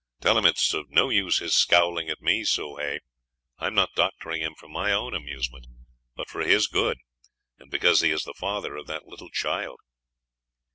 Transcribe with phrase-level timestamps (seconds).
[0.19, 3.01] "Tell him it is of no use his scowling at me, Soh Hay.
[3.59, 5.67] I am not doctoring him for my own amusement,
[6.15, 6.97] but for his good,
[7.59, 9.77] and because he is the father of that little child."